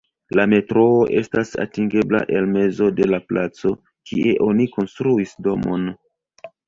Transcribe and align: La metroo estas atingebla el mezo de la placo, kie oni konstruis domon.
La 0.37 0.43
metroo 0.51 1.01
estas 1.19 1.51
atingebla 1.65 2.21
el 2.39 2.47
mezo 2.55 2.89
de 3.01 3.07
la 3.11 3.19
placo, 3.33 3.75
kie 4.13 4.35
oni 4.47 4.67
konstruis 4.79 5.35
domon. 5.49 5.85